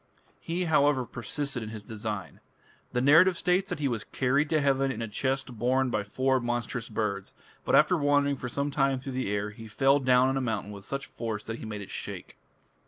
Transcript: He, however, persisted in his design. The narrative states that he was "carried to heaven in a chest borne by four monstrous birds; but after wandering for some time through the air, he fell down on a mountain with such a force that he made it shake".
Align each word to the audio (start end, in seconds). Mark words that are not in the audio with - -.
He, 0.39 0.65
however, 0.65 1.05
persisted 1.05 1.61
in 1.61 1.69
his 1.69 1.83
design. 1.83 2.39
The 2.91 3.01
narrative 3.01 3.37
states 3.37 3.69
that 3.69 3.77
he 3.77 3.87
was 3.87 4.03
"carried 4.03 4.49
to 4.49 4.59
heaven 4.59 4.91
in 4.91 4.99
a 4.99 5.07
chest 5.07 5.59
borne 5.59 5.91
by 5.91 6.03
four 6.03 6.39
monstrous 6.39 6.89
birds; 6.89 7.35
but 7.63 7.75
after 7.75 7.95
wandering 7.95 8.37
for 8.37 8.49
some 8.49 8.71
time 8.71 8.99
through 8.99 9.11
the 9.11 9.29
air, 9.31 9.51
he 9.51 9.67
fell 9.67 9.99
down 9.99 10.27
on 10.27 10.37
a 10.37 10.41
mountain 10.41 10.71
with 10.71 10.85
such 10.85 11.05
a 11.05 11.09
force 11.09 11.45
that 11.45 11.59
he 11.59 11.65
made 11.65 11.81
it 11.81 11.91
shake". 11.91 12.39